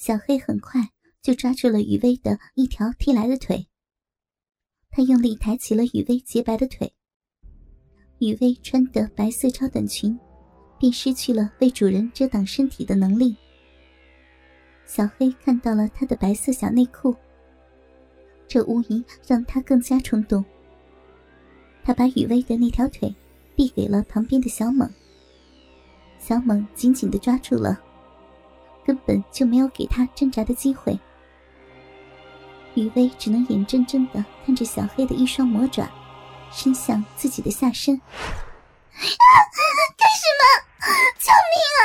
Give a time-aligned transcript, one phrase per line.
[0.00, 0.80] 小黑很快
[1.20, 3.66] 就抓住了雨薇的一条踢来的腿，
[4.90, 6.90] 他用力抬起了雨薇洁白的腿。
[8.18, 10.18] 雨薇穿的白色超短裙，
[10.78, 13.36] 便失去了为主人遮挡身体的能力。
[14.86, 17.14] 小黑看到了她的白色小内裤，
[18.48, 20.42] 这无疑让他更加冲动。
[21.84, 23.14] 他把雨薇的那条腿
[23.54, 24.90] 递给了旁边的小猛，
[26.18, 27.78] 小猛紧紧的抓住了。
[28.84, 30.98] 根本就没有给他挣扎的机会，
[32.74, 35.90] 雨薇只能眼睁睁的看着小黑的一双魔爪
[36.50, 38.00] 伸向自己的下身。
[38.96, 40.42] 干什么？
[41.18, 41.82] 救命啊！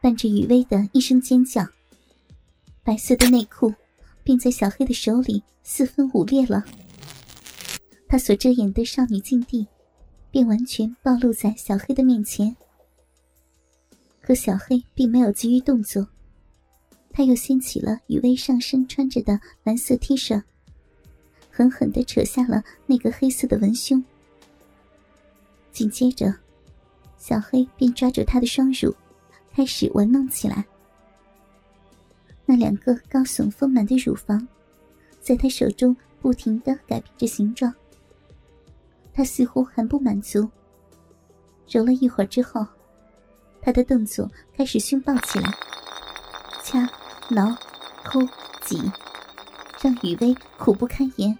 [0.00, 1.66] 伴着雨薇的一声尖叫，
[2.84, 3.74] 白色的内裤
[4.22, 6.64] 便在小黑的手里四分五裂了，
[8.08, 9.66] 他所遮掩的少女禁地
[10.30, 12.54] 便完全暴露在小黑的面前。
[14.26, 16.04] 可小黑并没有急于动作，
[17.12, 20.42] 他又掀起了雨薇上身穿着的蓝色 T 恤，
[21.48, 24.04] 狠狠地扯下了那个黑色的文胸。
[25.70, 26.34] 紧接着，
[27.16, 28.92] 小黑便抓住她的双乳，
[29.54, 30.66] 开始玩弄起来。
[32.44, 34.44] 那两个高耸丰满的乳房，
[35.20, 37.72] 在他手中不停地改变着形状。
[39.14, 40.50] 他似乎还不满足，
[41.68, 42.66] 揉了一会儿之后。
[43.66, 45.52] 他的动作开始凶暴起来，
[46.62, 46.88] 掐、
[47.28, 47.52] 挠、
[48.04, 48.20] 抠、
[48.62, 48.80] 挤，
[49.82, 51.36] 让雨薇苦不堪言。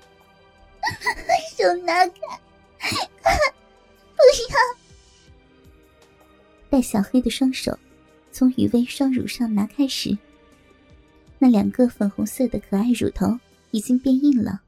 [1.56, 2.16] 手拿开，
[3.22, 4.58] 不要！
[6.68, 7.78] 待小黑的双手
[8.32, 10.18] 从雨薇双乳上拿开时，
[11.38, 13.38] 那两个粉红色的可爱乳头
[13.70, 14.62] 已经变硬了，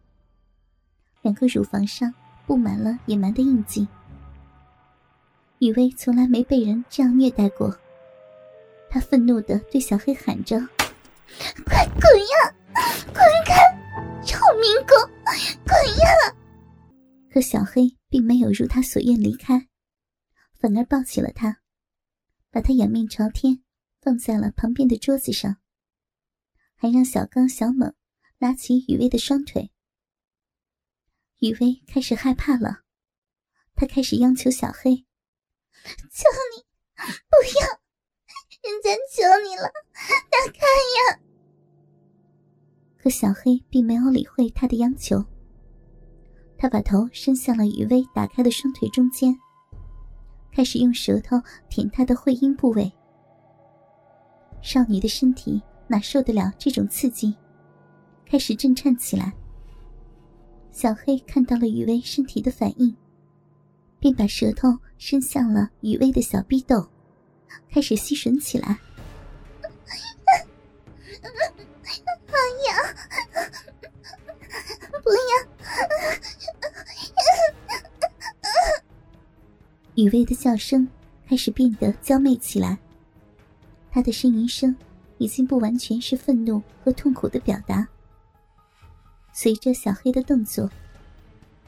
[1.23, 2.14] 两个乳房上
[2.47, 3.89] 布满了野蛮的印记。
[5.61, 7.77] 雨薇从来没被人这样虐待过，
[8.89, 10.56] 她愤怒的对小黑喊着
[11.67, 12.55] ：“快滚呀，
[13.06, 13.55] 滚开！
[14.25, 14.97] 臭民工，
[15.64, 16.36] 滚呀！”
[17.29, 19.68] 可小黑并没有如他所愿离开，
[20.61, 21.58] 反而抱起了他，
[22.51, 23.63] 把他仰面朝天
[24.01, 25.57] 放在了旁边的桌子上，
[26.77, 27.92] 还让小刚、小猛
[28.39, 29.73] 拉起雨薇的双腿。
[31.41, 32.83] 雨薇开始害怕了，
[33.74, 35.05] 她开始央求小黑。
[36.11, 36.62] 求你，
[37.28, 37.66] 不要！
[38.61, 39.70] 人家求你了，
[40.30, 40.66] 打开
[40.96, 41.20] 呀！
[42.98, 45.24] 可小黑并没有理会他的央求，
[46.58, 49.38] 他把头伸向了雨薇打开的双腿中间，
[50.52, 51.40] 开始用舌头
[51.70, 52.92] 舔她的会阴部位。
[54.61, 57.36] 少女的身体哪受得了这种刺激，
[58.27, 59.33] 开始震颤起来。
[60.72, 62.94] 小黑看到了雨薇身体的反应。
[64.01, 66.89] 便把舌头伸向了雨薇的小逼斗，
[67.70, 68.79] 开始吸吮起来。
[79.95, 80.89] 雨薇的叫声
[81.29, 82.79] 开始变得娇媚起来，
[83.91, 84.77] 她的呻吟声
[85.19, 87.89] 已经不完全是愤怒和痛苦的表达。
[89.33, 90.70] 随着小黑的动作，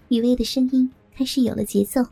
[0.09, 2.07] 雨薇的声音开始有了节奏。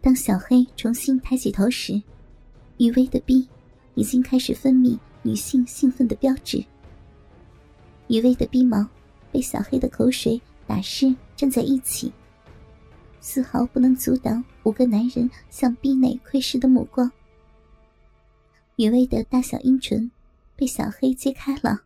[0.00, 2.02] 当小黑重新抬起头时，
[2.78, 3.48] 余威的逼
[3.94, 6.62] 已经开始分泌女性兴奋的标志。
[8.08, 8.84] 余威的逼毛
[9.30, 12.12] 被小黑的口水打湿，站在一起，
[13.20, 17.10] 丝毫不能阻挡五个男人向逼内窥视的目光。
[18.76, 20.10] 余威的大小阴唇。
[20.62, 21.76] 被小黑揭开了。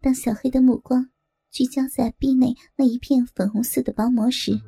[0.00, 1.08] 当小黑的目光
[1.52, 4.60] 聚焦在壁内那一片粉红色的薄膜时，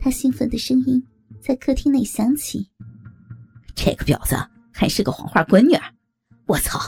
[0.00, 1.06] 他兴奋的声音
[1.42, 2.66] 在客厅内响起
[3.76, 4.34] ：“这个婊子
[4.72, 5.76] 还是个黄花闺女！
[6.46, 6.80] 我操，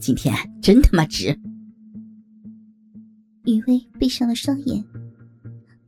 [0.00, 1.38] 今天真他妈值！”
[3.44, 4.82] 雨薇闭上了双眼，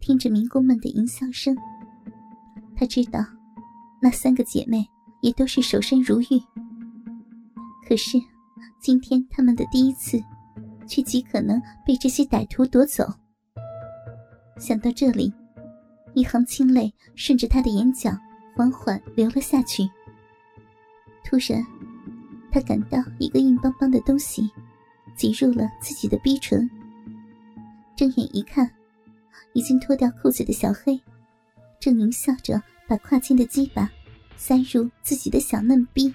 [0.01, 1.57] 听着民工们的淫笑声，
[2.77, 3.25] 她知道
[4.03, 4.87] 那三个姐妹
[5.23, 6.39] 也都是守身如玉。
[7.89, 8.19] 可是。
[8.81, 10.23] 今天他们的第一次，
[10.87, 13.05] 却极可能被这些歹徒夺走。
[14.59, 15.33] 想到这里，
[16.15, 18.11] 一行清泪顺着他的眼角
[18.55, 19.89] 缓缓流了下去。
[21.25, 21.67] 突然，
[22.53, 24.49] 他感到一个硬邦邦的东西
[25.17, 26.69] 挤入了自己的逼唇。
[27.97, 28.71] 睁眼一看，
[29.55, 31.01] 已经脱掉裤子的小黑，
[31.81, 33.91] 正狞笑着把跨间的鸡巴
[34.37, 36.15] 塞入自己的小嫩逼。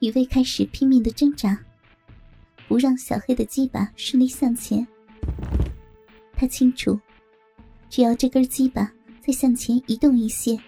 [0.00, 1.58] 雨薇开始拼命的挣扎，
[2.68, 4.86] 不让小黑的鸡巴顺利向前。
[6.36, 6.98] 他清楚，
[7.88, 8.92] 只要这根鸡巴
[9.24, 10.58] 再向前移动一些，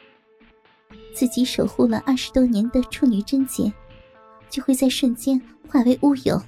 [1.14, 3.70] 自己守护了二十多年的处女贞洁，
[4.48, 6.40] 就会在瞬间化为乌有。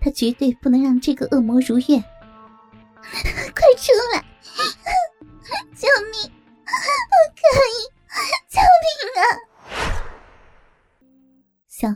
[0.00, 2.00] 他绝对不能让这个恶魔如愿！
[3.02, 4.24] 快出来！
[5.76, 6.39] 救命！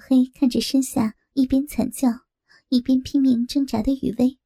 [0.07, 2.11] 黑看着身下一边惨叫，
[2.69, 4.39] 一边拼命挣扎的雨薇，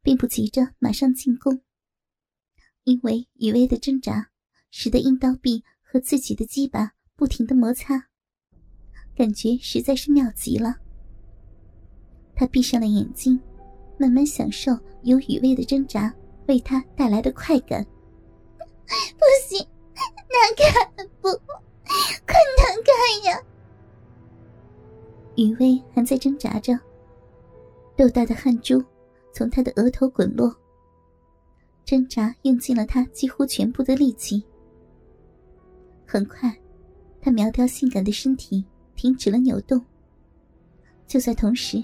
[0.00, 1.60] 并不急着马上进攻，
[2.84, 4.30] 因为雨薇的挣扎
[4.70, 8.08] 使得阴刀臂和自己的鸡巴不停的摩擦，
[9.14, 10.76] 感觉实在是妙极了。
[12.34, 13.38] 他闭上了眼睛，
[13.98, 14.72] 慢慢享受
[15.02, 16.14] 有雨薇的挣扎
[16.48, 17.84] 为他带来的快感。
[18.88, 19.58] 不行，
[20.30, 21.28] 难看不，
[22.24, 23.38] 快难看呀！
[25.36, 26.78] 雨薇还在挣扎着，
[27.96, 28.82] 豆大的汗珠
[29.32, 30.54] 从他的额头滚落。
[31.84, 34.42] 挣扎用尽了他几乎全部的力气。
[36.06, 36.54] 很快，
[37.20, 38.64] 他苗条性感的身体
[38.94, 39.84] 停止了扭动。
[41.06, 41.82] 就在同时。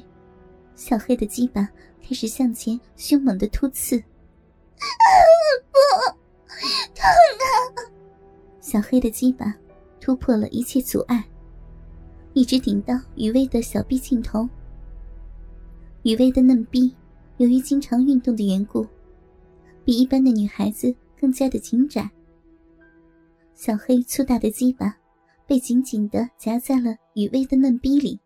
[0.75, 1.69] 小黑的鸡巴
[2.01, 3.99] 开始向前凶猛的突刺，
[5.73, 5.77] 不，
[6.95, 7.51] 痛啊！
[8.61, 9.53] 小黑的鸡巴
[10.01, 11.29] 突破了一切阻碍，
[12.39, 14.49] 一直顶到雨薇的小臂尽头。
[16.05, 16.95] 雨薇的嫩逼
[17.39, 18.87] 由于经常运动的缘故，
[19.85, 22.09] 比一般的女孩子更加的紧窄。
[23.57, 24.97] 小黑粗大的鸡巴
[25.49, 28.21] 被紧紧的夹在了雨薇的嫩逼里。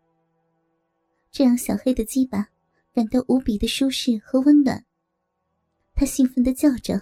[1.31, 2.47] 这让小黑的鸡巴
[2.93, 4.85] 感到无比的舒适和温暖，
[5.95, 6.93] 他兴奋的叫着：“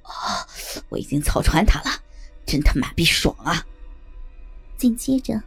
[0.00, 0.48] 啊，
[0.88, 2.02] 我已经操穿他了，
[2.46, 3.62] 真他妈逼爽啊！”
[4.78, 5.38] 紧接着，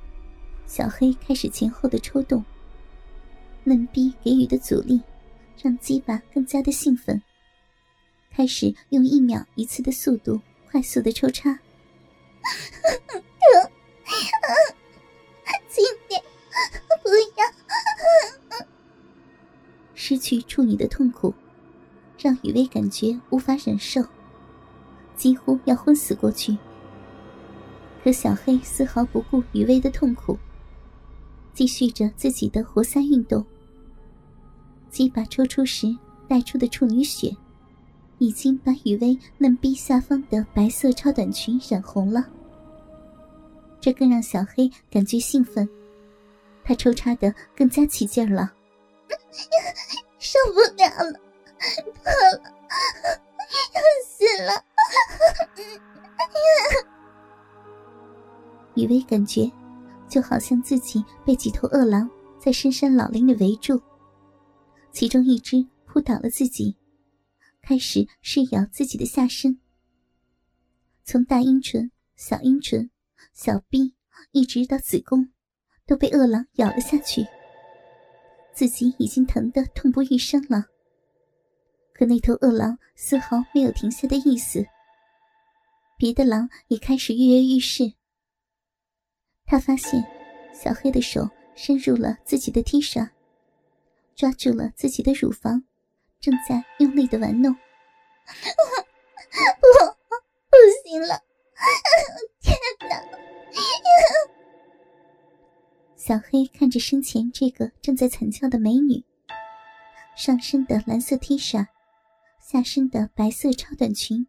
[0.75, 2.43] 小黑开始前后的抽动，
[3.63, 4.99] 嫩逼给予的阻力
[5.61, 7.21] 让鸡巴更加的兴奋，
[8.31, 10.41] 开始用一秒一次的速度
[10.71, 11.59] 快速的抽插。
[15.69, 16.19] 轻点，
[17.03, 18.65] 不要。
[19.93, 21.31] 失去处女的痛苦，
[22.17, 24.03] 让雨薇感觉无法忍受，
[25.15, 26.57] 几乎要昏死过去。
[28.03, 30.35] 可小黑丝毫不顾雨薇的痛苦，
[31.53, 33.45] 继续着自己的活塞运动。
[34.89, 35.87] 鸡巴抽出时
[36.27, 37.35] 带出的处女血，
[38.17, 42.25] 已经把雨薇嫩逼下方的白色超短裙染红了。
[43.79, 45.67] 这更让小黑感觉兴奋。
[46.63, 48.53] 他抽插的更加起劲了，
[50.17, 51.19] 受不了了，
[52.01, 52.11] 破
[52.41, 52.53] 了，
[53.73, 54.63] 要死了！
[58.75, 59.51] 雨薇感觉
[60.07, 62.09] 就好像自己被几头饿狼
[62.39, 63.81] 在深山老林里围住，
[64.91, 66.75] 其中一只扑倒了自己，
[67.61, 69.59] 开始噬咬自己的下身，
[71.03, 72.89] 从大阴唇、小阴唇、
[73.33, 73.95] 小臂
[74.31, 75.29] 一直到子宫。
[75.85, 77.27] 都被饿狼咬了下去，
[78.53, 80.63] 自己已经疼得痛不欲生了。
[81.93, 84.65] 可那头饿狼丝毫没有停下的意思，
[85.97, 87.95] 别的狼也开始跃跃欲试。
[89.53, 90.03] 他发现
[90.51, 93.07] 小黑的手伸入了自己的 T 恤，
[94.15, 95.63] 抓住了自己的乳房，
[96.19, 97.53] 正在用力的玩弄。
[99.61, 99.67] 不，
[100.49, 100.57] 不
[100.89, 101.21] 行了！
[102.41, 102.57] 天
[102.89, 102.99] 哪！
[105.95, 109.05] 小黑看着身前这个正在惨叫的美女，
[110.15, 111.63] 上身的蓝色 T 恤，
[112.41, 114.25] 下身的白色超短裙，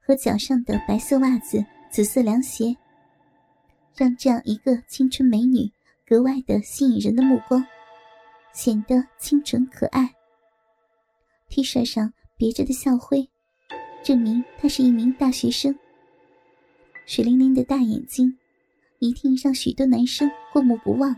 [0.00, 2.74] 和脚上的白色袜子、紫色凉鞋，
[3.98, 5.70] 让这样一个青春美女
[6.06, 7.66] 格外的吸引人的目光，
[8.54, 10.14] 显得清纯可爱。
[11.48, 13.28] T 恤上别着的校徽，
[14.02, 15.76] 证明她是一名大学生。
[17.06, 18.38] 水灵灵的大眼睛。
[19.00, 21.14] 一定让许多男生过目不忘。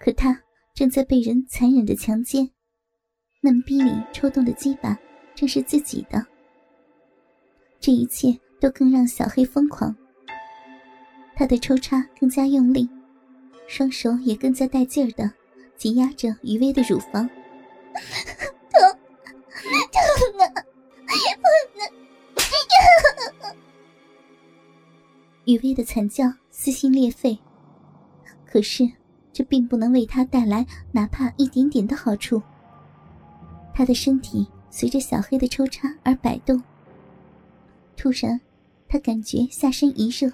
[0.00, 0.36] 可他
[0.74, 2.50] 正在被人残忍的强奸，
[3.42, 4.98] 嫩逼里抽动的鸡巴
[5.36, 6.26] 正是自己的。
[7.78, 9.96] 这一切都更让小黑疯狂。
[11.40, 12.86] 他的抽插更加用力，
[13.66, 15.32] 双手也更加带劲儿的
[15.74, 17.26] 挤压着余威的乳房。
[18.70, 18.78] 疼，
[19.90, 20.52] 疼啊！
[21.40, 23.56] 不能。
[25.46, 27.38] 雨薇的惨叫撕心裂肺，
[28.44, 28.86] 可是
[29.32, 32.42] 这并不能为他带来哪怕一点点的好处。
[33.72, 36.62] 他的身体随着小黑的抽插而摆动。
[37.96, 38.38] 突然，
[38.86, 40.30] 他感觉下身一热，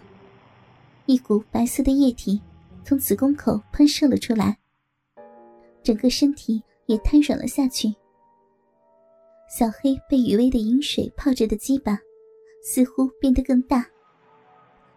[1.06, 2.40] 一股白色的液体
[2.84, 4.58] 从子宫口喷射了出来，
[5.82, 7.94] 整个身体也瘫软了下去。
[9.48, 11.96] 小黑被雨薇的饮水泡着的鸡巴，
[12.64, 13.86] 似乎变得更大。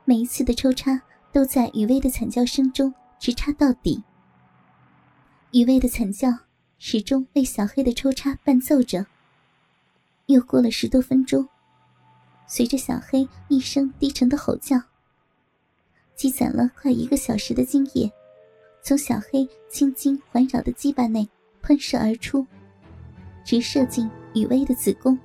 [0.04, 1.00] 每一次的抽插
[1.32, 4.04] 都在雨薇的惨叫声中直插到底。
[5.52, 6.30] 雨薇的惨叫
[6.80, 9.06] 始终为小黑的抽插伴奏着。
[10.26, 11.48] 又过了十多分钟，
[12.48, 14.82] 随着小黑一声低沉的吼叫，
[16.20, 18.12] 积攒了快一个小时的精液，
[18.82, 21.26] 从小黑青筋环绕的鸡巴内
[21.62, 22.46] 喷射而出，
[23.46, 25.18] 直射进雨薇的子宫。